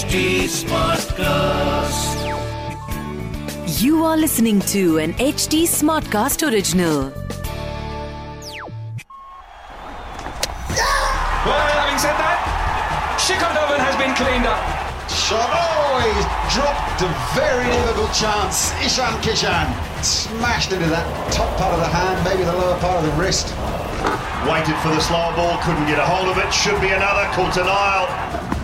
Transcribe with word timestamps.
HD 0.00 0.48
Smartcast. 0.48 2.16
You 3.82 4.02
are 4.02 4.16
listening 4.16 4.60
to 4.72 4.96
an 4.96 5.12
HD 5.14 5.68
Smartcast 5.68 6.40
original. 6.50 7.12
Well, 11.44 11.64
having 11.68 12.00
said 12.00 12.16
that, 12.16 12.40
Shikodovan 13.20 13.76
has 13.76 13.92
been 14.00 14.16
cleaned 14.16 14.48
up. 14.48 14.64
Shot. 15.12 15.44
Oh, 15.52 16.00
he's 16.00 16.24
dropped 16.56 17.04
a 17.04 17.12
very 17.36 17.68
difficult 17.68 18.16
chance. 18.16 18.72
Ishan 18.80 19.20
Kishan 19.20 19.68
smashed 20.02 20.72
into 20.72 20.88
that 20.88 21.04
top 21.30 21.52
part 21.58 21.74
of 21.74 21.80
the 21.80 21.92
hand, 21.92 22.24
maybe 22.24 22.42
the 22.42 22.56
lower 22.56 22.80
part 22.80 23.04
of 23.04 23.04
the 23.04 23.12
wrist. 23.20 23.52
Waited 24.48 24.80
for 24.80 24.96
the 24.96 25.00
slow 25.04 25.28
ball, 25.36 25.60
couldn't 25.60 25.84
get 25.84 25.98
a 25.98 26.06
hold 26.08 26.32
of 26.32 26.38
it. 26.40 26.48
Should 26.54 26.80
be 26.80 26.88
another. 26.88 27.28
Caught 27.36 27.58
an 27.58 27.68
aisle. 27.68 28.59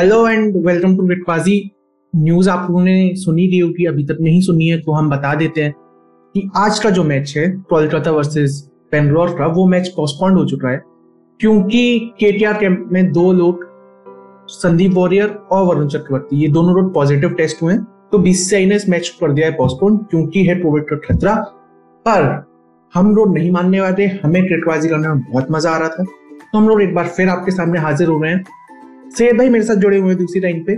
Hello 0.00 0.18
and 0.28 0.54
welcome 0.66 0.96
to 0.96 1.02
Witbaazi 1.06 1.54
news 2.14 2.48
आप 2.50 2.66
लोगों 2.68 2.82
ने 2.82 3.14
सुनी 3.16 3.46
दी 3.48 3.58
होगी, 3.58 3.84
अभी 3.86 4.04
तक 4.04 4.18
नहीं 4.20 4.40
सुनी 4.40 4.68
है 4.68 4.78
तो 4.80 4.92
हम 4.92 5.08
बता 5.10 5.34
देते 5.34 5.62
हैं 5.62 5.72
कि 6.34 6.48
आज 6.56 6.78
का 6.78 6.90
जो 6.90 7.02
मैच 7.04 7.34
है, 7.36 7.48
कोलकाता 7.70 8.10
वर्सेस 8.10 8.56
बेंगलोर 8.92 9.34
का, 9.38 9.46
वो 9.46 9.66
मैच 9.66 9.88
पोस्टपोन्ड 9.96 10.38
हो 10.38 10.44
चुका 10.44 10.68
है, 10.68 10.80
क्योंकि 11.40 12.12
केटीआर 12.20 12.56
कैंप 12.60 12.88
में 12.92 13.10
दो 13.12 13.32
लोग, 13.32 13.66
संदीप 14.50 14.94
वॉरियर 14.94 15.28
और 15.28 15.66
वरुण 15.66 15.88
चक्रवर्ती, 15.88 16.36
ये 16.36 16.48
दोनों 16.48 16.74
लोग 16.74 16.92
पॉजिटिव 16.94 17.32
टेस्ट 17.32 17.62
हुए 17.62 17.74
तो 18.12 18.18
बीसीसीआई 18.18 18.66
ने 18.66 18.76
इस 18.76 18.88
मैच 18.88 19.08
को 19.08 19.26
कर 19.26 19.32
दिया 19.32 19.46
है 19.46 19.52
पोस्टपोन 19.56 19.96
क्योंकि 20.04 20.44
है 20.46 20.54
कोविड 20.60 20.84
का 20.84 20.96
खतरा, 21.04 21.34
पर 22.06 22.44
हम 22.94 23.14
लोग 23.16 23.34
नहीं 23.34 23.50
मानने 23.50 23.80
वाले, 23.80 24.06
हमें 24.06 24.42
क्रिकेटबाजी 24.42 24.88
करने 24.88 25.08
में 25.08 25.20
बहुत 25.22 25.50
मज़ा 25.50 25.70
आ 25.70 25.76
रहा 25.78 25.88
था 25.88 26.04
तो 26.42 26.58
हम 26.58 26.68
लोग 26.68 26.82
एक 26.82 26.94
बार 26.94 27.08
फिर 27.08 27.28
आपके 27.28 27.50
सामने 27.52 27.80
हाजिर 27.80 28.08
हो 28.08 28.18
रहे 28.22 28.32
हैं। 28.32 28.42
सैयद 29.10 29.36
भाई 29.36 29.48
मेरे 29.48 29.64
साथ 29.64 29.76
जुड़े 29.76 29.96
हुए 29.98 30.08
हैं 30.08 30.16
दूसरी 30.18 30.40
लाइन 30.40 30.62
पे। 30.64 30.76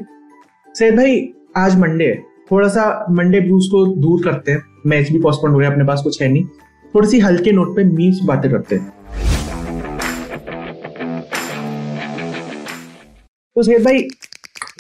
सैयद 0.74 0.94
भाई 0.96 1.16
आज 1.56 1.76
मंडे 1.78 2.04
है। 2.04 2.16
थोड़ा 2.50 2.68
सा 2.68 2.84
मंडे 3.10 3.40
ब्लूज 3.40 3.66
को 3.70 3.84
दूर 3.96 4.22
करते 4.24 4.52
हैं। 4.52 4.62
मैच 4.86 5.10
भी 5.10 5.18
पोस्टपोन 5.18 5.50
हो 5.50 5.58
गया 5.58 5.70
अपने 5.70 5.84
पास 5.84 6.00
कुछ 6.04 6.20
है 6.22 6.28
नहीं। 6.28 6.44
थोड़ी 6.94 7.08
सी 7.08 7.18
हल्के 7.20 7.52
नोट 7.52 7.74
पे 7.76 7.84
मीम्स 7.84 8.20
बातें 8.24 8.50
करते 8.50 8.76
हैं। 8.76 8.92
तो 13.56 13.62
सैयद 13.62 13.84
भाई 13.84 14.08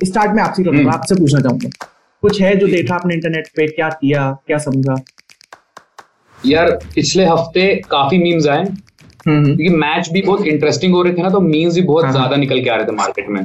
स्टार्ट 0.04 0.32
में 0.32 0.42
आपसे 0.42 0.64
करूँगा 0.64 0.92
आपसे 0.92 1.14
पूछना 1.14 1.40
चाहूँगा। 1.40 1.70
कुछ 2.22 2.40
है 2.42 2.54
जो 2.56 2.66
देखा 2.66 2.94
आपने 2.94 3.14
इंटरनेट 3.14 3.48
पे 3.56 3.66
क्या 3.66 3.88
किया 3.90 4.30
क्या 4.46 4.58
समझा? 4.58 4.94
यार 6.46 6.70
पिछले 6.94 7.24
हफ़्ते 7.24 7.74
काफ़ी 7.90 8.18
मीम्स 8.18 8.46
आए। 8.46 8.64
हम्म 8.64 8.91
क्योंकि 9.28 9.68
मैच 9.68 10.08
भी 10.10 10.22
बहुत 10.22 10.46
इंटरेस्टिंग 10.46 10.94
हो 10.94 11.02
रहे 11.02 11.12
थे 11.12 11.22
ना 11.22 11.30
तो 11.30 11.40
मीम्स 11.40 11.74
भी 11.74 11.82
बहुत 11.82 12.04
हाँ। 12.04 12.12
ज़्यादा 12.12 12.36
निकल 12.36 12.62
के 12.64 12.70
आ 12.70 12.76
रहे 12.76 12.86
थे 12.86 12.92
मार्केट 12.92 13.28
में। 13.28 13.42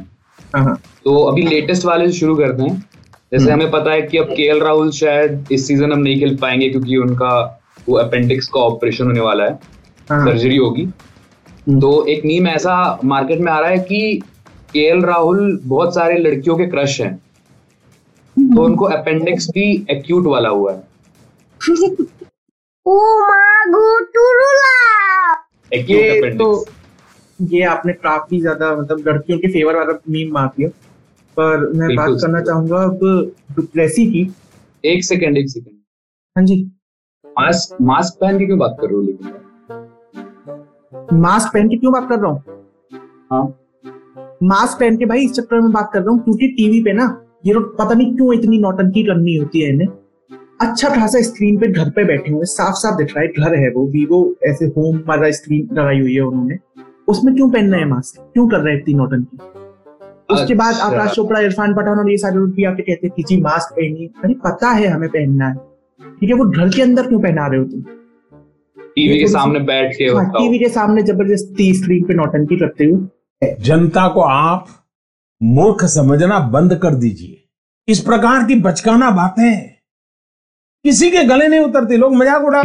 हाँ 0.55 0.63
हाँ। 0.63 0.81
तो 1.03 1.21
अभी 1.23 1.41
लेटेस्ट 1.41 1.85
वाले 1.85 2.11
से 2.11 2.17
शुरू 2.17 2.35
करते 2.35 2.63
हैं। 2.63 2.83
जैसे 3.33 3.51
हमें 3.51 3.71
पता 3.71 3.91
है 3.91 4.01
कि 4.01 4.17
अब 4.17 4.25
के 4.25 4.59
राहुल 4.59 4.91
शायद 4.91 5.47
इस 5.51 5.67
सीज़न 5.67 5.91
अब 5.91 5.97
नहीं 5.97 6.19
खेल 6.19 6.35
पाएँगे 6.37 6.69
क्योंकि 6.69 6.97
उनका 6.97 7.61
वो 7.89 7.97
अपेंडिक्स 7.97 8.47
का 8.47 8.59
ऑपरेशन 8.59 9.05
होने 9.05 9.19
वाला 9.19 9.43
है। 9.43 9.59
हाँ 10.09 10.25
सर्जरी 10.25 10.57
होगी। 10.57 10.85
तो 11.69 12.05
एक 12.05 12.25
नीम 12.25 12.47
ऐसा 12.47 12.99
मार्केट 13.03 13.39
में 13.39 13.51
आ 13.51 13.59
रहा 13.59 13.69
है 13.69 13.79
कि 13.79 14.21
के 14.73 15.01
राहुल 15.01 15.59
बहुत 15.63 15.95
सारे 15.95 16.17
लड़कियों 16.17 16.57
के 16.57 16.65
क्रश 16.65 17.01
हैं। 17.01 17.15
तो 18.37 18.63
उनको 18.63 18.85
अपेंडिक्स 18.85 19.49
भी 19.49 19.85
एक्यूट 19.91 20.25
वाला 20.25 20.49
हुआ 20.49 20.73
है। 20.73 20.87
ये 25.71 26.35
तो 26.37 26.65
ये 27.39 27.61
आपने 27.65 27.93
काफ़ी 27.93 28.39
ज़्यादा 28.41 28.75
मतलब 28.75 29.07
लड़कियों 29.07 29.37
के 29.39 29.47
फेवर 29.53 29.75
वाला 29.75 29.93
मीम 30.09 30.31
मार 30.33 30.47
दिया 30.57 30.69
पर 31.37 31.69
मैं 31.73 31.95
बात 31.95 32.09
करना 32.21 32.41
चाहूँगा 32.41 32.77
अब 32.83 32.99
डुप्लेसी 33.55 34.05
की। 34.11 34.21
एक 34.83 35.03
सेकंड 35.03 35.37
एक 35.37 35.49
सेकंड 35.49 35.75
हाँ 36.35 36.45
जी। 36.45 36.55
मास्क 37.25 37.77
मास्क 37.81 38.17
पहन 38.21 38.39
के 38.39 38.45
क्यों 38.45 38.57
बात 38.59 38.77
कर 38.81 38.87
रहे 38.87 38.95
हो 38.95 39.01
लेकिन? 39.01 39.33
मास्क 41.21 41.53
पहन 41.53 41.69
के 41.69 41.77
क्यों 41.77 41.93
बात 41.93 42.09
कर 42.09 42.19
रहा 42.19 42.31
हूँ? 42.31 42.41
हाँ। 43.31 43.43
मास्क 44.43 44.79
पहन 44.79 44.97
के 44.97 45.05
भाई 45.05 45.25
इस 45.25 45.31
चक्कर 45.33 45.61
में 45.61 45.71
बात 45.71 45.89
कर 45.93 46.01
रहा 46.01 46.11
हूँ 46.11 46.23
क्योंकि 46.23 46.47
टीवी 46.57 46.81
पे 46.83 46.93
ना 46.93 47.05
ये 47.45 47.53
लोग 47.53 47.77
पता 47.77 47.93
नहीं 47.93 48.15
क्यों 48.15 48.33
इतनी 48.33 48.57
नौटंकी 48.59 49.03
करनी 49.03 49.35
होती 49.35 49.61
है 49.61 49.69
इन्हें। 49.73 49.87
अच्छा 50.59 50.89
खासा 50.89 51.21
स्क्रीन 51.21 51.57
पे 51.59 51.67
घर 51.67 51.89
पे 51.89 52.03
बैठे 52.03 52.31
हुए 52.31 52.45
साफ़ 52.45 52.75
साफ़ 52.75 52.95
दिख 52.97 53.15
रहा 53.15 53.23
है 53.23 53.27
घर 53.27 53.55
है 53.55 53.69
वो 53.73 53.85
वीवो 53.91 54.19
ऐसे 54.45 54.65
होम 54.77 54.97
वाला 55.07 55.29
स्क्रीन 55.31 55.67
लगाई 55.71 55.99
हुई 55.99 56.15
है 56.15 56.21
उन्होंने। 56.21 56.57
उसमें 57.07 57.33
क्यों 57.35 57.49
पहनना 57.49 57.77
है 57.77 57.85
मास्क 57.85 58.19
क्यों 58.33 58.47
कर 58.49 58.59
रहे 58.59 58.73
हैं 58.73 58.81
इतनी 58.81 58.93
नौटंकी 58.93 59.37
उसके 60.29 60.55
बाद 60.55 60.73
अच्छा। 60.73 60.85
आकाश 60.85 61.11
चोपड़ा 61.15 61.39
इरफान 61.39 61.73
पठान 61.73 61.99
और 61.99 62.09
ये 62.11 62.17
सारे 62.17 62.35
लोग 62.35 62.49
भी 62.53 62.63
आके 62.63 62.83
कहते 62.83 63.07
हैं 63.07 63.13
कि 63.15 63.23
जी 63.23 63.39
मास्क 63.41 63.73
पहनिए 63.75 64.07
अरे 64.23 64.33
पता 64.45 64.69
है 64.69 64.87
हमें 64.87 65.07
पहनना 65.09 65.47
है। 65.47 65.55
ठीक 66.19 66.29
है 66.29 66.35
वो 66.35 66.45
घर 66.45 66.69
के 66.69 66.81
अंदर 66.81 67.07
क्यों 67.07 67.19
पहना 67.21 67.47
रहे 67.47 67.59
हो 67.59 67.65
तुम? 67.65 67.81
टीवी 68.95 69.19
के 69.19 69.27
सामने 69.27 69.59
बैठ 69.59 69.95
के 69.97 70.05
हाँ, 70.05 70.25
टीवी 70.31 70.59
के 70.59 70.69
सामने 70.69 71.01
ज़बरदस्ती 71.03 71.73
स्क्रीन 71.73 72.03
पे 72.03 72.13
नौटंकी 72.13 72.57
करते 72.59 72.85
हुए 72.85 73.55
जनता 73.61 74.07
को 74.07 74.21
आप 74.21 74.67
मूर्ख 75.41 75.85
समझना 75.85 76.39
बंद 76.53 76.75
कर 76.83 76.95
दीजिए। 76.95 77.43
इस 77.87 77.99
प्रकार 78.01 78.43
की 78.47 78.55
बचकाना 78.61 79.09
बातें 79.11 79.76
किसी 80.87 81.09
के 81.11 81.23
गले 81.23 81.47
नहीं 81.47 81.59
उतरती 81.59 81.97
लोग 81.97 82.15
मज़ाक 82.15 82.43
उड़ा 82.43 82.61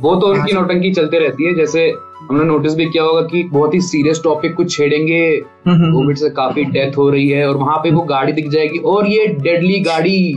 वो 0.00 0.16
तो 0.16 0.26
उनकी 0.26 0.52
नौटंकी 0.52 0.92
चलते 0.92 1.18
रहती 1.18 1.44
है 1.44 1.54
जैसे 1.54 1.92
हमने 2.20 2.44
नोटिस 2.44 2.74
भी 2.74 2.86
किया 2.86 3.02
होगा 3.04 3.22
कि 3.22 3.42
बहुत 3.44 3.74
ही 3.74 3.80
सीरियस 3.80 4.20
टॉपिक 4.24 4.54
कुछ 4.54 4.76
छेड़ेंगे 4.76 5.42
हम्म, 5.66 5.76
हम्म, 5.76 5.92
कोविड 5.92 6.16
से 6.16 6.30
काफ़ी 6.30 6.64
डेथ 6.64 6.96
हो 6.96 7.10
रही 7.10 7.28
है 7.28 7.48
और 7.48 7.56
वहाँ 7.56 7.78
पे 7.78 7.90
वो 7.90 8.02
गाड़ी 8.02 8.32
दिख 8.32 8.48
जाएगी 8.48 8.78
और 8.78 9.06
ये 9.06 9.26
डेडली 9.26 9.80
गाड़ी। 9.80 10.36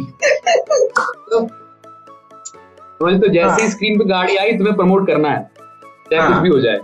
तो 1.31 1.39
तो 3.01 3.27
जैसे 3.27 3.63
ही 3.63 3.69
स्क्रीन 3.69 3.99
पे 3.99 4.05
गाड़ी 4.05 4.35
आई 4.35 4.51
तुम्हें 4.51 4.75
प्रमोट 4.75 5.07
करना 5.07 5.29
है 5.29 5.51
चाहे 6.11 6.21
हाँ। 6.21 6.33
कुछ 6.33 6.41
भी 6.41 6.49
हो 6.49 6.59
जाए। 6.59 6.79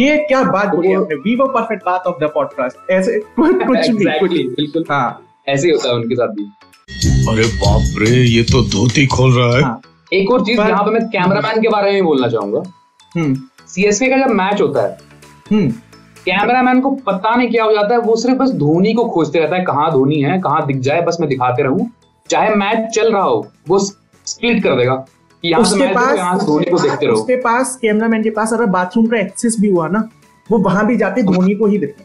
ये 0.00 0.16
क्या 0.18 0.42
बात 0.42 0.74
बोली 0.74 0.88
वो- 0.88 1.04
आपने? 1.04 1.16
वीवो 1.16 1.46
परफेक्ट 1.46 1.84
बात 1.86 2.04
ऑफ़ 2.06 2.24
द 2.24 2.30
पॉडकास्ट 2.34 2.90
ऐसे 2.90 3.18
कुछ 3.18 3.88
भी 3.88 4.04
भी 4.28 4.48
बिल्कुल। 4.48 4.84
हाँ। 4.90 5.26
ऐसे 5.48 5.68
ही 5.68 5.74
होता 5.74 5.88
है 5.88 5.94
उनके 5.94 6.14
साथ 6.14 6.28
भी। 6.28 6.50
अरे 6.88 7.44
बाप 7.60 7.94
रे 7.98 8.10
ये 8.10 8.42
तो 8.44 8.62
धोती 8.70 9.06
खोल 9.06 9.32
रहा 9.34 9.56
है। 9.56 9.62
हाँ 9.62 9.80
एक 10.12 10.30
और 10.32 10.44
चीज़ 10.46 10.60
यहाँ 10.60 10.82
पे 10.84 10.90
मैं 10.90 11.00
कैमरामैन 11.10 11.60
के 11.62 11.68
बारे 11.68 11.92
में 11.92 12.04
बोलना 12.04 12.28
चाहूँगा। 12.28 12.62
हम्म। 13.16 13.34
सीएसके 13.68 14.08
का 14.08 14.16
जब 14.16 14.30
मैच 14.34 14.60
होता 14.60 14.82
है 14.82 14.96
हम्म। 15.50 15.70
कैमरामैन 16.26 16.80
को 16.80 16.90
पता 17.06 17.34
नहीं 17.34 17.50
क्या 17.50 17.64
हो 17.64 17.72
जाता 17.72 17.94
है 17.94 18.00
वो 18.00 18.16
सिर्फ़ 18.16 18.38
बस 18.38 18.50
धोनी 18.60 18.92
को 18.94 19.04
खोजते 19.14 19.38
रहता 19.38 19.56
है 19.56 19.64
कहाँ 19.64 19.90
धोनी 19.92 20.20
है 20.22 20.38
कहाँ 20.40 20.66
दिख 20.66 20.76
जाए 20.78 21.00
बस 21.06 21.16
मैं 21.20 21.28
दिखाते 21.28 21.62
रहूँ। 21.62 21.90
चाहे 22.30 22.54
मैच 22.54 22.88
चल 22.94 23.12
रहा 23.12 23.22
हो 23.22 23.46
वो 23.68 23.78
स्प्लिट 23.78 24.62
कर 24.62 24.76
देगा 24.78 25.04
उसके 25.44 25.78
मैच 25.78 25.88
देखो 25.88 26.16
यहाँ 26.16 26.38
से 26.38 26.46
धोनी 26.46 26.70
को 26.70 26.78
देखते 26.78 27.06
रहो। 27.06 27.16
उसके 27.16 27.36
पास 27.40 27.76
कैमरामैन 27.82 28.22
के 28.22 28.30
पास 28.36 28.52
अगर 28.52 28.66
बाथरूम 28.76 29.06
का 29.06 29.18
एक्सेस 29.20 29.56
भी 29.60 29.70
हुआ 29.70 29.88
ना 29.88 30.08
वो 30.50 30.58
वहाँ 30.60 30.86
भी 30.86 30.96
जाते 30.96 31.22
धोनी 31.22 31.54
को 31.54 31.66
ही 31.66 31.78
देखता 31.78 32.02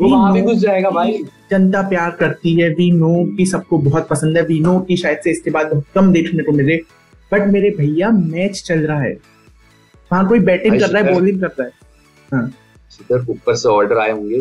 वो 0.00 0.08
वहाँ 0.08 0.32
भी 0.32 0.42
घुस 0.42 0.56
जाएगा 0.56 0.90
भाई। 0.90 1.24
जनता 1.50 1.82
प्यार 1.82 2.10
करती 2.10 2.60
है 2.60 2.68
वी 2.68 2.90
नो 2.90 3.36
कि 3.36 3.46
सबको 3.46 3.78
बहुत 3.78 4.08
पसंद 4.08 4.36
है। 4.36 4.42
वी 4.44 4.60
नो 4.60 4.80
कि 4.80 4.96
शायद 4.96 5.20
से 5.24 5.30
इसके 5.30 5.50
बाद 5.50 5.66
बहुत 5.66 5.84
कम 5.94 6.12
देखने 6.12 6.42
को 6.42 6.52
मिले। 6.52 6.76
बट 7.32 7.46
मेरे 7.48 7.70
भैया 7.70 8.10
मैच 8.10 8.62
चल 8.66 8.78
रहा 8.78 9.00
है। 9.00 9.18
वहाँ 10.12 10.28
कोई 10.28 10.38
बैटिंग 10.38 10.80
कर 10.80 10.86
रहा 10.88 11.02
है 11.02 11.14
बॉलिंग 11.14 11.40
कर 11.40 11.46
रहा 11.46 11.64
है। 11.64 11.72
हाँ। 12.34 12.52
ऊपर 13.30 13.54
से 13.54 13.68
ऑर्डर 13.68 13.98
आए 13.98 14.10
होंगे 14.10 14.38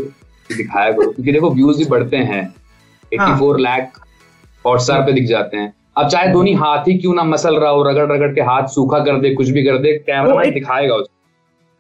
दिखाया 0.58 0.92
करो 0.92 1.12
क्योंकि 1.12 1.32
देखो 1.32 1.50
व्यूज़ 1.50 1.78
भी 1.78 1.86
बढ़ते 1.86 2.18
हैं। 2.18 2.56
84 3.14 3.60
लाख 3.60 4.00
हॉटस्टार 4.66 5.02
पे 5.02 5.14
दिख 5.14 5.26
जाते 5.28 5.58
हैं। 5.58 5.74
अब 5.98 6.08
चाहे 6.08 6.32
धोनी 6.32 6.54
हाथ 6.54 6.84
ही 6.88 6.98
क्यों 6.98 7.14
ना 7.14 7.24
मसल 7.24 7.56
रहा 7.56 7.70
हो 7.70 7.84
रगड़ 7.84 8.12
रगड़ 8.12 8.34
के 8.34 8.42
हाथ 8.42 8.68
सूखा 8.68 9.00
कर 9.00 9.22
दे 9.22 9.36
कुछ 9.36 9.50
भी 9.50 9.64
कर 9.64 9.78
दे 9.78 9.94
कैमरा 9.94 10.42
एक- 10.44 10.54
दिखाएगा 10.54 10.96
उसको 10.96 11.14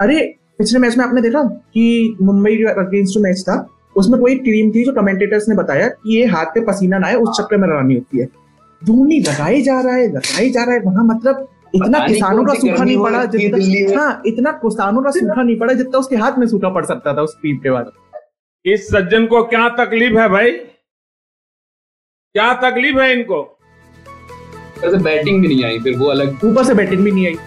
अरे 0.02 0.36
पिछले 0.60 0.80
मैच 0.80 0.98
में 0.98 1.06
आपने 1.06 1.22
देखा 1.22 1.44
कि 1.74 2.18
मुंबई 2.22 2.64
अगेंस्ट 2.70 3.14
जो 3.14 3.22
मैच 3.22 3.42
था 3.42 3.68
उसमें 3.96 4.20
कोई 4.22 4.36
टीम 4.40 4.72
थी 4.72 4.84
जो 4.86 4.94
कमेंटेटर्स 4.94 5.50
ने 5.50 5.56
बताया 5.56 5.88
कि 5.88 6.16
ये 6.16 6.26
हाथ 6.26 6.46
पे 6.46 6.62
पसीना 6.66 6.98
ना 6.98 7.08
आए 7.08 7.16
उस 7.16 7.38
चक्कर 7.38 7.58
में 7.58 7.68
रवानी 7.68 7.96
होती 7.96 8.20
है। 8.20 8.26
धोनी 8.82 9.20
लगाए 9.20 9.62
जा 9.62 9.80
रहा 9.82 9.96
है 9.96 10.08
लगाए 10.08 10.50
जा 10.50 10.64
रहा 10.64 10.76
है 10.76 10.82
वहाँ 10.82 11.06
मतलब 11.06 11.48
इतना 11.76 12.06
किसानों 12.08 12.46
का 12.46 12.54
सूखा 12.54 12.84
नहीं 12.84 12.98
पड़ा। 12.98 13.24
जितना 13.26 14.02
हाँ 14.02 14.22
इतना 14.26 14.52
किसानों 14.64 15.04
का 15.04 15.12
सूखा 15.12 15.42
नहीं 15.42 15.58
पड़ा 15.60 15.74
जितना 15.74 16.00
उसके 16.00 16.16
हाथ 16.16 16.38
में 16.40 16.48
सूखा 16.48 16.70
पड़ 16.70 16.86
सकता 16.86 17.14
था 17.18 17.22
उस 17.22 17.38
टीम 17.42 17.58
के 17.58 17.72
बाद। 17.72 17.92
इस 18.66 18.88
सज्जन 18.88 19.26
को 19.26 19.44
क्या 19.46 19.68
तकलीफ़ 19.80 20.18
है 20.20 20.30
भाई? 20.30 20.52
क्या 20.52 22.54
तकलीफ़ 22.64 23.00
है 23.00 23.12
इनको? 23.14 23.42
वैसे 24.84 24.98
बैटिंग 24.98 25.42
भी 25.42 25.48
नहीं 25.48 25.64
आई 25.64 25.80
फिर 25.80 25.98
वो 25.98 26.08
अलग 26.08 26.46
ऊपर 26.46 26.64
से 26.64 26.74
बैटिंग 26.74 27.04
भी 27.04 27.12
नहीं 27.12 27.28
आई। 27.28 27.38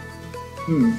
हम्म। 0.68 0.92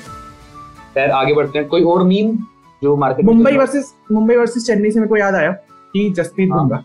खैर 0.93 1.11
आगे 1.11 1.33
बढ़ते 1.33 1.59
हैं। 1.59 1.67
कोई 1.67 1.83
और 1.83 2.03
मीम 2.03 2.37
जो 2.83 2.95
मार्केट 2.97 3.25
मुंबई 3.25 3.51
है? 3.51 3.57
वर्सेस 3.57 3.93
मुंबई 4.11 4.35
वर्सेस 4.35 4.65
चेन्नई 4.65 4.91
से 4.91 4.99
मेरे 4.99 5.09
को 5.09 5.17
याद 5.17 5.35
आया 5.35 5.51
कि 5.93 6.09
जसप्रीत 6.09 6.49
हाँ। 6.51 6.59
बुमराह। 6.59 6.79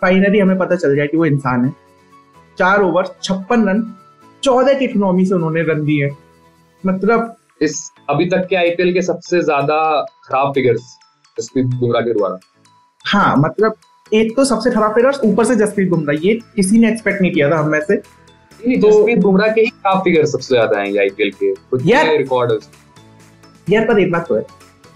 फाइनली 0.00 0.38
हमें 0.38 0.58
पता 0.58 0.76
चल 0.76 0.92
गया 0.92 1.06
कि 1.06 1.16
वो 1.16 1.26
इंसान 1.26 1.64
है। 1.64 1.72
चार 2.58 2.82
ओवर 2.82 3.04
छप्पन 3.22 3.68
रन 3.68 3.94
चौदह 4.42 4.74
की 4.74 4.84
इकोनॉमी 4.84 5.26
से 5.26 5.34
उन्होंने 5.34 5.62
रन 5.62 5.84
दिए। 5.84 6.10
मतलब 6.86 7.36
इस 7.62 7.92
अभी 8.10 8.26
तक 8.26 8.46
के 8.50 8.56
आईपीएल 8.56 8.92
के 8.92 9.02
सबसे 9.02 9.42
ज़्यादा 9.42 10.06
खराब 10.24 10.54
फिगर्स 10.54 10.98
जसप्रीत 11.40 11.66
बुमराह 11.66 12.02
के 12.02 12.12
द्वारा। 12.12 12.38
हाँ 13.06 13.36
मतलब 13.36 13.74
एक 14.14 14.36
तो 14.36 14.44
सबसे 14.44 14.70
खराब 14.70 14.94
फिगर्स 14.94 15.20
ऊपर 15.24 15.44
से 15.44 15.56
जसप्रीत 15.56 15.90
बुमराह। 15.90 16.16
ये 16.22 16.34
किसी 16.56 16.78
ने 16.78 16.88
एक्सपेक्ट 16.88 17.22
नहीं 17.22 17.32
किया 17.32 17.50
था 17.50 17.56
हम 17.56 17.68
में 17.68 17.80
से। 17.80 17.96
तो- 17.96 18.92
जसप्रीत 18.92 19.18
बुमराह 19.18 19.48
के 19.52 19.60
ही 19.60 19.66
खराब 19.66 19.98
फिगर 19.98 20.24
सबसे 20.24 20.54
ज़्यादा 20.54 20.78
हैं 20.78 20.98
आईपीएल 20.98 21.30
के। 21.30 22.16
रिकॉर्ड 22.16 22.52
यार 23.70 23.84
पर 23.84 23.98
एक 24.00 24.12
बात 24.12 24.26
तो 24.28 24.36
है। 24.36 24.44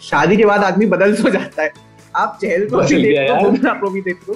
शादी 0.02 0.36
के 0.36 0.44
बाद 0.44 0.64
आदमी 0.64 0.86
बदल 0.86 1.14
तो 1.16 1.30
जाता 1.30 1.62
है। 1.62 1.72
आप 2.16 2.38
चहल 2.42 2.66
को 2.68 2.76
भी 2.76 2.84
बदल 2.84 3.02
गया 3.02 3.34
देख। 3.34 3.42
बुमराह 3.42 3.90
भी 3.92 4.00
देख 4.00 4.28
लो। 4.28 4.34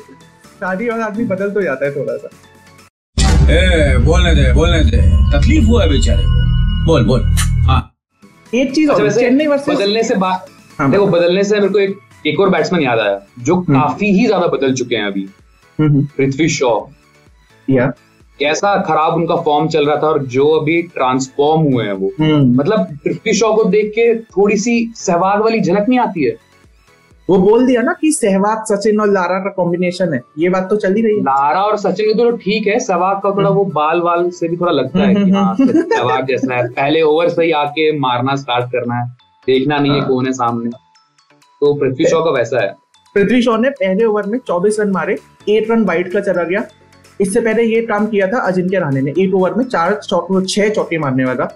शादी 0.60 0.84
के 0.84 0.90
बाद 0.90 1.00
आदमी 1.00 1.24
बदल 1.24 1.50
तो 1.50 1.62
जाता 1.62 1.86
है 1.86 1.94
थोड़ा 1.96 2.16
सा। 2.16 2.28
ए, 3.50 3.96
बोलने 3.98 4.34
दे 4.34 4.52
बोलने 4.52 4.84
दे। 4.84 5.00
तकलीफ़ 5.32 5.64
हुआ 5.64 5.82
है 5.82 5.88
बेचारे 5.88 6.22
को। 6.22 6.86
बोल 6.86 7.04
बोल। 7.06 7.22
हाँ। 7.66 7.80
एक 8.54 8.74
चीज़ 8.74 8.90
अच्छा 8.90 9.02
और 9.04 9.10
चेन्नई 9.12 9.46
वर्सेस 9.46 9.76
बदलने 9.76 10.02
से 10.02 10.14
बात 10.14 10.46
हाँ, 10.78 10.90
देखो 10.90 11.06
बदलने 11.06 11.44
से 11.44 11.60
मेरे 11.60 11.68
को 11.68 11.78
एक 11.78 11.98
एक 12.26 12.40
और 12.40 12.50
बैट्समैन 12.50 12.82
याद 12.82 12.98
आया 12.98 13.20
जो 13.38 13.56
काफ़ी 13.60 14.10
ही 14.18 14.26
ज़्यादा 14.26 14.46
बदल 14.46 14.74
चुके 14.74 14.96
हैं 14.96 15.06
अभी। 15.06 15.28
हम्म, 15.78 16.02
पृथ्वी 16.16 16.48
शॉ। 16.48 16.78
या। 17.70 17.92
कैसा 18.44 18.82
खराब 18.82 19.14
उनका 19.14 19.36
फॉर्म 19.36 19.68
चल 19.68 19.86
रहा 19.86 19.96
था 19.96 20.06
और 20.06 20.22
जो 20.22 20.48
अभी 20.48 20.82
ट्रांसफॉर्म 20.82 21.62
हुए 21.62 21.84
हैं 21.84 21.92
वो। 21.92 22.10
हम्म, 22.20 22.54
मतलब 22.56 22.98
पृथ्वी 23.04 23.32
शॉ 23.32 23.54
को 23.54 23.64
देख 23.64 23.90
के 23.90 24.14
थोड़ी 24.18 24.56
सी 24.56 24.92
सहवाग 24.96 25.42
वाली 25.42 25.60
झलक 25.60 25.88
नहीं 25.88 25.98
आती 25.98 26.24
है? 26.24 26.52
वो 27.30 27.36
बोल 27.38 27.66
दिया 27.66 27.82
ना 27.82 27.92
कि 27.92 28.12
सहवाग 28.12 28.64
सचिन 28.64 29.00
और 29.00 29.08
लारा 29.08 29.38
का 29.38 29.50
कॉम्बिनेशन 29.50 30.14
है। 30.14 30.20
ये 30.38 30.48
बात 30.48 30.70
तो 30.70 30.76
चल 30.76 30.94
ही 30.94 31.02
रही 31.02 31.14
है। 31.14 31.20
लारा 31.20 31.60
और 31.62 31.76
सचिन 31.76 32.06
के 32.06 32.14
तो 32.14 32.30
ठीक 32.36 32.66
है 32.66 32.78
सहवाग 32.78 33.16
का 33.16 33.30
थोड़ा 33.30 33.50
वो 33.50 33.64
बाल 33.64 34.00
वाल 34.00 34.30
से 34.30 34.48
भी 34.48 34.56
थोड़ा 34.56 34.72
लगता 34.72 34.98
है 34.98 35.14
कि 35.14 35.30
हाँ 35.30 35.56
सहवाग 35.60 36.26
जैसा 36.26 36.54
है। 36.54 36.68
पहले 36.68 37.02
ओवर 37.02 37.28
से 37.28 37.44
ही 37.44 37.50
आके 37.50 37.98
मारना 37.98 38.36
स्टार्ट 38.36 38.66
करना 38.66 38.94
है। 38.94 39.08
देखना 39.46 39.78
नहीं 39.78 39.92
है 39.92 40.00
कौन 40.00 40.26
है 40.26 40.32
सामने। 40.32 40.70
तो 41.60 41.74
पृथ्वी 41.74 42.04
शॉ 42.04 42.24
का 42.24 42.30
वैसा 42.30 42.62
है। 42.62 42.76
पृथ्वी 43.14 43.42
शॉ 43.42 43.56
ने 43.56 43.70
पहले 43.70 44.04
ओवर 44.04 44.26
में 44.26 44.38
24 44.38 44.80
रन 44.80 44.90
मारे 44.90 45.16
एट 45.48 45.70
रन 45.70 45.84
वाइट 45.84 46.12
का 46.12 46.20
चला 46.20 46.42
गया। 46.42 46.64
इससे 47.22 47.40
पहले 47.40 47.62
ये 47.64 47.80
काम 47.86 48.06
किया 48.06 48.26
था 48.26 48.38
अजिंक्य 48.46 48.78
रहाणे 48.78 49.00
ने। 49.00 49.12
एक 49.18 49.34
ओवर 49.34 49.54
में 49.54 49.64
चार 49.64 49.94
चौके 50.04 50.44
छह 50.46 50.68
चौके 50.70 50.98
मारने 50.98 51.24
वाला। 51.24 51.48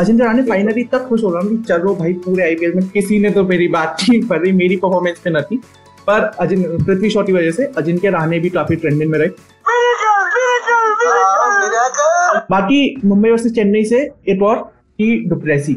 अजिंक्य 0.00 0.24
रहाणे 0.24 0.42
फाइनली 0.42 0.84
तक 0.92 1.06
खुश 1.08 1.22
हो 1.24 1.30
रहा 1.30 1.42
हूँ 1.42 1.62
चलो 1.64 1.94
भाई 1.94 2.12
पूरे 2.24 2.42
आईपीएल 2.44 2.74
में 2.74 2.88
किसी 2.88 3.18
ने 3.18 3.30
तो 3.30 3.44
मेरी 3.44 3.68
बात 3.68 3.96
नहीं 4.02 4.20
पर 4.28 4.52
मेरी 4.54 4.76
परफॉर्मेंस 4.76 5.18
पे 5.24 5.30
न 5.30 5.40
थी। 5.42 5.56
पर 6.06 6.24
अजिन 6.40 6.62
पृथ्वी 6.78 7.10
शॉ 7.10 7.22
की 7.22 7.32
वजह 7.32 7.50
से 7.50 7.64
अजिंक्य 7.78 8.10
रहाणे 8.10 8.38
भी 8.40 8.50
काफ़ी 8.50 8.76
ट्रेंडिंग 8.76 9.10
में 9.10 9.18
रहे। 9.18 9.28
बाकी 12.50 12.80
मुंबई 13.04 13.30
वर्सेस 13.30 13.52
चेन्नई 13.54 13.84
से 13.84 14.00
एक 14.28 14.42
और 14.42 14.56
की 14.56 15.16
डुप्रेसी 15.28 15.76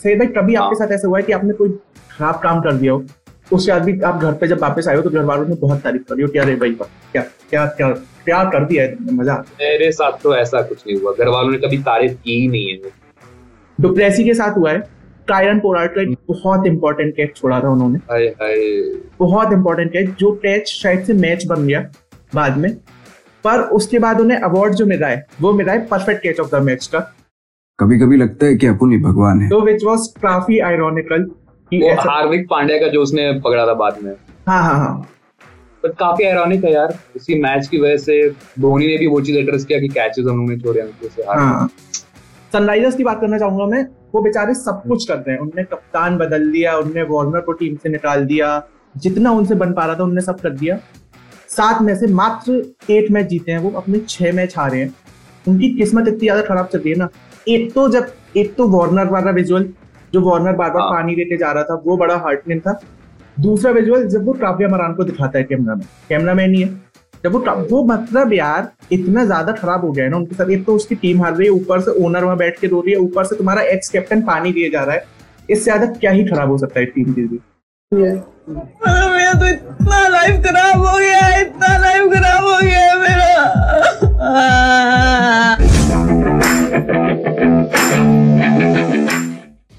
सही 0.00 0.14
भाई 0.16 0.26
कभी 0.36 0.54
आपके 0.54 0.76
साथ 0.76 0.92
ऐसा 0.92 1.08
हुआ 1.08 1.18
है 1.18 1.24
कि 1.24 1.32
आपने 1.32 1.52
कोई 1.54 1.68
खराब 2.10 2.40
काम 2.42 2.60
कर 2.60 2.72
दिया 2.74 2.92
हो? 2.92 3.04
उसके 3.52 3.72
बाद 3.72 3.82
भी 3.84 4.00
आप 4.00 4.22
घर 4.22 4.32
पे 4.32 4.46
जब 4.48 4.60
वापस 4.60 4.88
आए 4.88 4.96
हो 4.96 5.02
तो 5.02 5.10
घर 5.10 5.24
वालों 5.24 5.46
ने 5.46 5.54
बहुत 5.56 5.80
तारीफ़ 5.80 6.02
करी 6.02 6.22
हो 6.22 6.28
क्या 6.28 6.44
रे 6.44 6.54
भाई 6.56 6.72
क्या 6.72 7.22
क्या 7.50 7.66
क्या 7.68 7.88
क्या 8.24 8.42
कर 8.50 8.64
दिया 8.64 8.82
है? 8.84 8.96
मज़ा 9.12 9.34
मेरे 9.60 9.90
साथ 9.92 10.22
तो 10.22 10.34
ऐसा 10.36 10.60
कुछ 10.62 10.82
नहीं 10.86 11.00
हुआ। 11.00 11.12
घर 11.12 11.28
वालों 11.28 11.50
ने 11.50 11.58
कभी 11.58 11.78
तारीफ़ 11.82 12.12
की 12.14 12.40
ही 12.40 12.48
नहीं 12.48 12.68
है। 12.68 12.90
डुप्रेसी 13.78 14.24
के 14.24 14.34
साथ 14.34 14.58
हुआ 14.58 14.72
है। 14.72 14.80
टायरन 15.28 15.58
पोराट 15.60 15.94
का 15.94 16.04
बहुत 16.28 16.66
इंपॉर्टेंट 16.66 17.14
कैच 17.16 17.36
छोड़ा 17.36 17.60
था 17.60 17.68
उन्होंने। 17.68 17.98
हाय 18.10 18.26
हाय। 18.40 18.56
बहुत 19.18 19.52
इंपॉर्टेंट 19.52 19.92
कैच 19.92 20.10
जो 20.20 20.32
कैच 20.42 20.68
शायद 20.68 21.04
से 21.04 21.14
मैच 21.14 21.44
बन 21.46 21.66
गया 21.66 21.80
बाद 22.34 22.56
में। 22.58 22.74
पर 23.44 23.60
उसके 23.72 23.98
बाद 23.98 24.20
उन्हें 24.20 24.38
अवार्ड 24.40 24.74
जो 24.74 24.86
मिला 24.86 25.06
है 25.06 25.26
वो 25.40 25.52
मिला 25.52 25.72
है 25.72 25.86
perfect 25.86 26.22
catch 26.22 26.40
of 26.40 26.50
the 26.50 26.62
match 26.62 26.86
का। 26.86 27.00
कभी 27.78 27.98
कभी 27.98 28.16
लगता 28.16 28.46
है 28.46 28.54
कि 28.54 28.66
अपन 28.66 28.92
ही 28.92 28.98
भगवान 29.02 29.40
है। 29.40 29.48
तो 29.48 29.60
विच 29.60 29.84
वॉज़ 29.84 30.08
काफ़ी 30.22 30.58
आयरोनिकल 30.60 31.30
वो 31.72 31.94
हार्दिक 32.00 32.46
पांड्या 32.48 32.78
का 32.78 32.88
जो 32.88 33.02
उसने 33.02 33.32
पकड़ा 33.40 33.66
था 33.66 33.74
बाद 33.74 33.98
में। 34.02 34.12
हाँ 34.48 34.62
हाँ 34.62 34.78
हाँ। 34.78 35.08
बट 35.84 35.94
काफ़ी 35.98 36.24
आयरॉनिक 36.24 36.64
है 36.64 36.72
यार 36.72 36.98
इसी 37.16 37.40
मैच 37.40 37.66
की 37.68 37.80
वजह 37.80 37.96
से 37.98 38.28
धोनी 38.60 38.86
ने 38.86 38.96
भी 38.98 39.06
वो 39.06 39.20
चीज़ 39.20 39.38
एड्रेस 39.38 39.64
किया 39.64 39.78
कि 39.80 39.88
कैचेस 39.90 40.24
उन्होंने 40.24 40.58
छोड़े 40.58 40.80
उनके 40.80 41.08
से 41.08 41.22
हार 41.22 41.38
हाँ। 41.38 41.68
सनराइजर्स 42.52 42.96
की 42.96 43.04
बात 43.04 43.20
करना 43.20 43.38
चाहूँगा 43.38 43.66
मैं 43.66 43.82
वो 44.14 44.22
बेचारे 44.22 44.54
सब 44.54 44.82
कुछ 44.88 45.06
कर 45.08 45.16
रहे 45.16 45.34
हैं। 45.34 45.42
उनने 45.42 45.64
कप्तान 45.64 46.16
बदल 46.18 46.50
दिया 46.52 46.76
उनने 46.78 47.02
वार्नर 47.10 47.40
को 47.40 47.52
टीम 47.52 47.76
से 47.76 47.88
निकाल 47.88 48.24
दिया। 48.24 48.62
जितना 48.94 49.30
उनसे 49.32 49.54
बन 49.54 49.72
पा 49.72 49.84
रहा 49.86 49.94
था 49.94 50.04
उनने 50.04 50.20
सब 50.20 50.40
कर 50.40 50.50
दिया। 50.50 50.76
सात 51.48 51.80
में 51.82 51.94
से 51.96 52.06
मात्र 52.14 52.62
एट 52.90 53.10
मैच 53.10 53.26
जीते 53.26 53.52
हैं 53.52 53.58
वो 53.58 53.70
अपने 53.76 53.98
छह 54.08 54.32
मैच 54.32 54.56
हारे 54.58 54.78
हैं। 54.78 54.94
उनकी 55.44 55.68
किस्मत 55.74 56.08
इतनी 56.08 56.18
ज़्यादा 56.20 56.42
खराब 56.42 56.66
चल 56.66 56.78
रही 56.78 56.92
है 56.92 56.98
ना। 56.98 57.08
एक 57.48 57.72
तो 57.72 57.88
जब 57.88 58.12
एक 58.36 58.54
तो 58.54 58.68
वार्नर 58.68 59.08
वाला 59.08 59.30
विजुअल 59.30 59.68
जो 60.12 60.20
वार्नर 60.22 60.52
बार 60.52 60.70
बार। 60.70 60.82
पानी 60.90 61.14
लेके 61.14 61.36
जा 61.36 61.50
रहा 61.52 61.64
था 61.64 61.82
वो 61.84 61.96
बड़ा 61.96 62.16
हार्टनिंग 62.18 62.60
था। 62.60 62.80
दूसरा 63.36 63.70
विजुअल 63.72 64.06
जब 64.08 64.26
वो 64.26 64.32
काव्या 64.40 64.68
मरान 64.68 64.94
को 64.94 65.04
दिखाता 65.04 65.38
है 65.38 65.44
कैमरा 65.44 65.74
में। 65.74 65.84
कैमरा 66.08 66.34
मैन 66.34 66.54
ही 66.54 66.62
है। 66.62 66.68
जब 67.24 67.32
वो 67.32 67.38
वो 67.68 67.82
मतलब 67.86 68.32
यार 68.32 68.68
इतना 68.92 69.24
ज़्यादा 69.24 69.52
खराब 69.54 69.84
हो 69.84 69.90
गया 69.92 70.04
है 70.04 70.10
ना 70.10 70.16
उनके 70.16 70.34
साथ। 70.34 70.50
एक 70.50 70.64
तो 70.66 70.74
उसकी 70.76 70.94
टीम 70.96 71.22
हार 71.22 71.34
रही 71.34 71.46
है 71.46 71.52
ऊपर 71.52 71.80
से 71.80 71.90
ओनर 72.04 72.24
वहाँ 72.24 72.36
बैठ 72.36 72.58
के 72.60 72.66
रो 72.66 72.80
रही 72.80 72.92
है 72.92 72.98
ऊपर 73.00 73.24
से 73.24 73.36
तुम्हारा 73.36 73.62
एक्स 73.72 73.88
कैप्टन 73.90 74.22
पानी 74.22 74.52
दिए 74.52 74.70
जा 74.70 74.82
रहा 74.84 74.94
है। 74.94 75.04
इससे 75.50 75.64
ज़्यादा 75.64 75.86
क्या 75.94 76.10
ही 76.10 76.24
खराब 76.24 76.50
हो 76.50 76.58
सकता 76.58 76.80
है 76.80 76.86
टीम 76.86 77.12
के 77.12 77.20
लिए? 77.20 77.38
मेरा 77.92 79.32
तो 79.32 79.46
इतना 79.46 80.06
लाइफ 80.08 80.42
खराब 80.44 80.84
हो 80.86 80.98
गया 80.98 81.18
है 81.18 81.40
इतना 81.40 81.76
लाइफ 81.78 82.12
खराब 82.12 82.44
हो 82.44 82.58
गया 82.60 82.80
है 82.80 82.98
मेरा। 83.00 84.21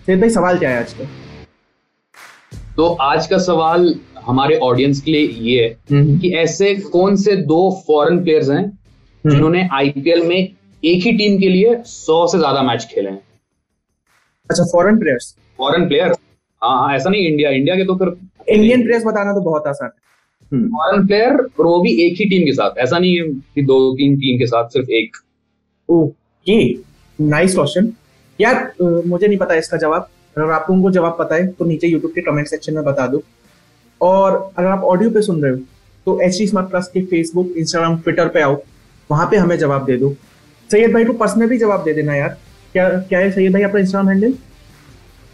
सेठ 0.07 0.19
भाई 0.19 0.29
सवाल 0.29 0.57
क्या 0.59 0.69
है 0.69 0.79
आज 0.79 0.93
का? 0.93 1.05
तो 2.77 2.85
आज 3.01 3.27
का 3.27 3.37
सवाल 3.37 3.93
हमारे 4.25 4.57
ऑडियंस 4.59 4.99
के 5.01 5.11
लिए 5.11 5.27
ये 5.43 5.63
है 5.63 6.17
कि 6.19 6.31
ऐसे 6.37 6.73
कौन 6.87 7.15
से 7.15 7.35
दो 7.45 7.59
फॉरेन 7.87 8.21
प्लेयर्स 8.23 8.49
हैं 8.49 8.65
जिन्होंने 9.25 9.67
आईपीएल 9.73 10.25
में 10.27 10.35
एक 10.37 11.03
ही 11.03 11.11
टीम 11.17 11.39
के 11.39 11.49
लिए 11.49 11.75
सौ 11.85 12.25
से 12.27 12.37
ज़्यादा 12.37 12.63
मैच 12.63 12.87
खेले 12.91 13.09
हैं? 13.09 13.21
अच्छा 14.49 14.63
फॉरेन 14.73 14.99
प्लेयर्स 14.99 15.35
फॉरेन 15.57 15.87
प्लेयर 15.87 16.11
हाँ 16.61 16.75
हाँ 16.79 16.95
ऐसा 16.95 17.09
नहीं 17.09 17.27
इंडिया 17.27 17.49
इंडिया 17.51 17.75
के 17.75 17.85
तो 17.85 17.95
फिर 17.95 18.15
इंडियन 18.49 18.83
प्लेयर्स 18.83 19.05
बताना 19.05 19.33
तो 19.33 19.41
बहुत 19.41 19.67
आसान 19.67 19.87
है। 19.87 20.01
हम्म, 20.51 20.67
फॉरेन 20.69 21.07
प्लेयर 21.07 21.33
और 21.33 21.65
वो 21.65 21.81
भी 21.81 21.95
एक 22.03 22.19
ही 22.19 22.29
टीम 22.29 22.45
के 22.45 22.53
साथ। 22.53 22.77
ऐसा 22.79 22.97
नहीं 22.99 23.17
है 23.17 23.27
कि 23.55 23.61
दो 23.63 23.93
तीन 23.97 24.15
टीम 24.17 24.39
के 24.39 24.45
साथ 24.47 24.69
सिर्फ़ 24.69 24.89
एक। 24.91 25.17
ओके 25.89 26.63
नाइस 27.19 27.55
क्वेश्चन 27.55 27.93
यार 28.43 28.73
मुझे 28.79 29.27
नहीं 29.27 29.37
पता 29.37 29.55
इसका 29.55 29.77
जवाब। 29.77 30.09
अगर 30.37 30.51
आप 30.51 30.65
लोगों 30.69 30.81
को 30.83 30.91
जवाब 30.91 31.15
पता 31.19 31.35
है 31.35 31.47
तो 31.49 31.65
नीचे 31.65 31.87
यूट्यूब 31.87 32.11
के 32.13 32.21
कमेंट 32.21 32.47
सेक्शन 32.47 32.73
में 32.73 32.83
बता 32.83 33.07
दो। 33.07 33.23
और 34.01 34.37
अगर 34.57 34.67
आप 34.67 34.83
ऑडियो 34.83 35.09
पे 35.09 35.21
सुन 35.21 35.43
रहे 35.43 35.51
हो 35.51 35.57
तो 36.07 36.19
एच 36.21 36.37
टी 36.37 36.47
स्मार्ट 36.47 36.69
प्लस 36.69 36.87
के 36.93 37.01
फेसबुक 37.05 37.53
इंस्टाग्राम 37.57 37.97
ट्विटर 37.97 38.27
पे 38.29 38.41
आओ। 38.41 38.55
वहाँ 39.09 39.27
पे 39.31 39.37
हमें 39.37 39.57
जवाब 39.57 39.85
दे 39.85 39.97
दो। 39.97 40.15
सैयद 40.69 40.93
भाई 40.93 41.05
को 41.05 41.13
पर्सनली 41.15 41.57
जवाब 41.57 41.83
दे 41.83 41.93
देना 41.93 42.15
यार। 42.15 42.37
क्या 42.73 42.89
क्या 42.89 43.19
है 43.19 43.31
सैयद 43.31 43.53
भाई 43.53 43.63
अपना 43.63 43.79
इंस्टाग्राम 43.79 44.09
हैंडल 44.09 44.33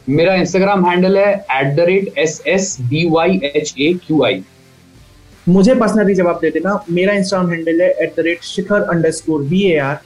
मेरा 0.07 0.33
इंस्टाग्राम 0.35 0.85
हैंडल 0.85 1.17
है 1.17 1.33
at 1.33 1.75
the 1.75 1.85
rate 1.87 2.17
S 2.17 2.41
S 2.47 2.75
B 2.81 3.07
Y 3.11 3.39
H 3.45 3.73
A 3.79 3.93
Q 4.05 4.23
I 4.25 4.43
मुझे 5.47 5.75
पर्सनली 5.75 6.13
जवाब 6.15 6.39
दे 6.41 6.49
देना। 6.51 6.79
मेरा 6.89 7.13
इंस्टाग्राम 7.13 7.51
हैंडल 7.51 7.81
है 7.81 7.89
at 7.93 8.15
the 8.17 8.23
rate 8.25 8.43
Shikhar 8.43 8.81
underscore 9.11 9.43
B 9.43 9.63
A 9.63 9.77
R 9.79 9.97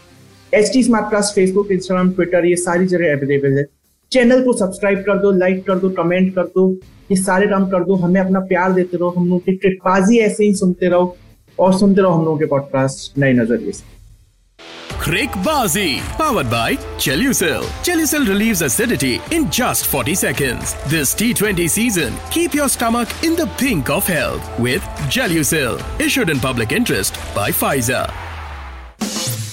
H 0.54 0.72
T 0.74 0.84
smart 0.84 1.10
plus 1.10 1.32
Facebook 1.36 1.72
Instagram 1.72 2.12
Twitter 2.14 2.46
ये 2.46 2.56
सारी 2.64 2.86
जगह 2.88 3.14
अवेलेबल 3.14 3.58
है 3.58 3.66
चैनल 4.12 4.44
को 4.44 4.54
सब्सक्राइब 4.58 5.00
कर 5.06 5.18
दो 5.22 5.32
लाइक 5.38 5.66
कर 5.68 5.80
दो 5.80 5.90
कमेंट 6.02 6.34
कर 6.36 6.52
दो 6.56 6.70
ये 7.12 7.16
सारे 7.22 7.48
काम 7.48 7.66
कर 7.70 7.84
दो 7.84 7.96
हमें 8.04 8.20
अपना 8.22 8.40
प्यार 8.52 8.74
देते 8.74 8.98
रहो 8.98 9.10
हम 9.18 9.30
लोग 9.30 9.42
की 9.46 9.56
ट्रिकबाजी 9.64 10.20
ऐसे 10.28 10.46
ही 10.46 10.54
सुनते 10.56 10.90
रहो 10.90 11.16
और 11.60 11.74
सुनते 11.80 12.02
रहो 12.02 12.12
हम 12.12 12.26
लोगों 12.26 12.38
के 12.38 12.46
पॉडकास्ट 12.54 13.18
नए 13.20 13.34
नज़रिए 13.34 13.72
से 13.72 13.92
Crickbazi, 15.04 16.00
powered 16.18 16.50
by 16.50 16.76
Chelucil. 16.98 17.66
Chelucil 17.84 18.26
relieves 18.26 18.62
acidity 18.62 19.20
in 19.32 19.50
just 19.52 19.88
40 19.88 20.16
seconds. 20.16 20.76
This 20.88 21.14
T20 21.14 21.70
season, 21.70 22.14
keep 22.32 22.54
your 22.54 22.70
stomach 22.70 23.10
in 23.22 23.36
the 23.36 23.48
pink 23.58 23.90
of 23.90 24.08
health 24.08 24.48
with 24.58 24.82
Gelucil. 25.10 25.82
Issued 26.00 26.30
in 26.30 26.40
public 26.40 26.72
interest 26.72 27.20
by 27.36 27.52
Pfizer. 27.52 28.06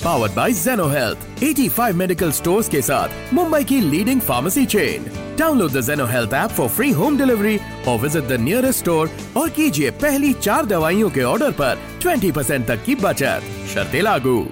Powered 0.01 0.35
by 0.35 0.51
Zeno 0.51 0.87
Health. 0.87 1.17
85 1.43 1.95
medical 1.95 2.31
stores 2.31 2.69
के 2.69 2.81
साथ 2.81 3.33
मुंबई 3.33 3.63
की 3.71 3.79
leading 3.81 4.21
pharmacy 4.21 4.65
chain 4.73 5.05
download 5.39 5.71
the 5.71 5.81
Zeno 5.87 6.07
Health 6.11 6.33
app 6.33 6.51
for 6.57 6.67
free 6.75 6.89
home 6.99 7.17
delivery 7.17 7.57
और 7.87 7.97
visit 7.99 8.27
the 8.27 8.39
nearest 8.41 8.79
store 8.79 9.09
और 9.37 9.49
कीजिए 9.55 9.91
पहली 10.03 10.33
चार 10.33 10.65
दवाइयों 10.65 11.09
के 11.17 11.23
ऑर्डर 11.31 11.51
पर 11.61 11.81
20% 12.05 12.67
तक 12.67 12.83
की 12.85 12.95
बचत 13.07 13.51
शर्तें 13.73 14.01
लागू 14.01 14.43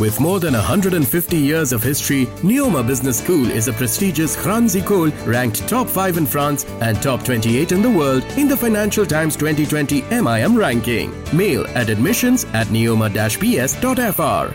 With 0.00 0.18
more 0.20 0.38
than 0.42 0.54
150 0.54 1.36
years 1.36 1.72
of 1.72 1.82
history, 1.82 2.26
Neoma 2.48 2.82
Business 2.86 3.18
School 3.18 3.50
is 3.50 3.66
a 3.66 3.72
prestigious 3.72 4.36
Franz 4.36 4.76
Ecole 4.76 5.10
ranked 5.26 5.66
top 5.72 5.88
5 5.88 6.18
in 6.18 6.28
France 6.34 6.64
and 6.80 7.02
top 7.02 7.24
28 7.24 7.72
in 7.72 7.82
the 7.82 7.90
world 7.90 8.22
in 8.36 8.46
the 8.46 8.56
Financial 8.56 9.04
Times 9.04 9.36
2020 9.36 10.00
MIM 10.20 10.56
ranking. 10.56 11.10
Mail 11.32 11.66
at 11.74 11.88
admissions 11.88 12.46
at 12.62 12.68
neoma-ps.fr. 12.68 14.54